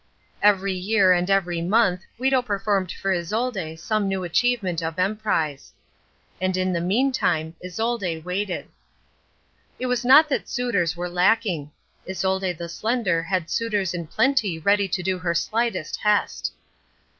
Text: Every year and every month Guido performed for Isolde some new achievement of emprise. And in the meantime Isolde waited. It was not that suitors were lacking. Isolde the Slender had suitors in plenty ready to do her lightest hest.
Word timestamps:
Every 0.41 0.73
year 0.73 1.13
and 1.13 1.29
every 1.29 1.61
month 1.61 2.05
Guido 2.17 2.41
performed 2.41 2.91
for 2.91 3.11
Isolde 3.13 3.75
some 3.77 4.07
new 4.07 4.23
achievement 4.23 4.81
of 4.81 4.97
emprise. 4.97 5.73
And 6.41 6.57
in 6.57 6.73
the 6.73 6.81
meantime 6.81 7.55
Isolde 7.63 8.17
waited. 8.25 8.67
It 9.77 9.85
was 9.85 10.03
not 10.03 10.27
that 10.29 10.49
suitors 10.49 10.97
were 10.97 11.07
lacking. 11.07 11.69
Isolde 12.09 12.51
the 12.57 12.67
Slender 12.67 13.21
had 13.21 13.47
suitors 13.51 13.93
in 13.93 14.07
plenty 14.07 14.57
ready 14.57 14.87
to 14.87 15.03
do 15.03 15.19
her 15.19 15.35
lightest 15.53 15.97
hest. 15.97 16.51